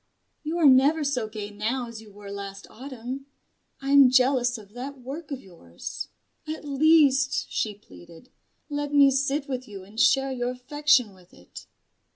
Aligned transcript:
"You 0.41 0.57
are 0.57 0.65
never 0.65 1.03
so 1.03 1.27
gay 1.27 1.51
now 1.51 1.87
as 1.87 2.01
you 2.01 2.11
were 2.11 2.31
last 2.31 2.65
Autumn. 2.71 3.27
I 3.83 3.91
am 3.91 4.09
jealous 4.09 4.57
of 4.57 4.73
that 4.73 4.99
work 4.99 5.29
of 5.29 5.39
yours. 5.43 6.07
At 6.47 6.65
least," 6.65 7.45
she 7.51 7.75
pleaded, 7.75 8.31
"let 8.67 8.95
me 8.95 9.11
sit 9.11 9.47
with 9.47 9.67
you 9.67 9.83
and 9.83 9.99
share 9.99 10.31
your 10.31 10.49
affection 10.49 11.13
with 11.13 11.35
it." 11.35 11.67